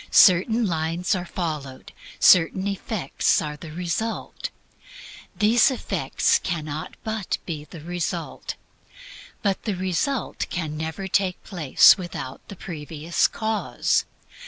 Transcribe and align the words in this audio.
Certain 0.09 0.65
lines 0.65 1.13
are 1.13 1.27
followed; 1.27 1.91
certain 2.19 2.65
effects 2.65 3.39
are 3.39 3.55
the 3.55 3.71
result. 3.71 4.49
These 5.37 5.69
effects 5.69 6.39
cannot 6.39 6.95
but 7.03 7.37
be 7.45 7.65
the 7.65 7.81
result. 7.81 8.55
But 9.43 9.61
the 9.65 9.75
result 9.75 10.47
can 10.49 10.75
never 10.75 11.07
take 11.07 11.43
place 11.43 11.99
without 11.99 12.41
the 12.47 12.55
previous 12.55 13.27
cause. 13.27 14.05